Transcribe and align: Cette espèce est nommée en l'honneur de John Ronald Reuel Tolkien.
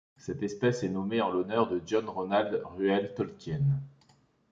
Cette 0.17 0.41
espèce 0.41 0.81
est 0.81 0.89
nommée 0.89 1.21
en 1.21 1.29
l'honneur 1.29 1.69
de 1.69 1.79
John 1.85 2.09
Ronald 2.09 2.63
Reuel 2.65 3.13
Tolkien. 3.13 3.61